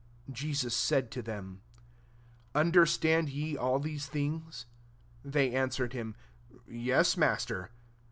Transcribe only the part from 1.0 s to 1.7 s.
to them^"